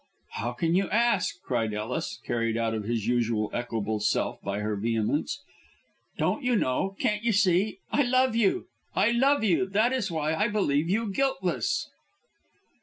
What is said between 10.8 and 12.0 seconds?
you guiltless."